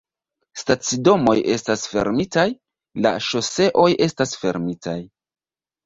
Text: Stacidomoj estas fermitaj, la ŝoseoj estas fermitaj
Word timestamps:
Stacidomoj 0.61 1.35
estas 1.57 1.85
fermitaj, 1.93 2.47
la 3.07 3.15
ŝoseoj 3.29 3.89
estas 4.11 4.39
fermitaj 4.43 5.03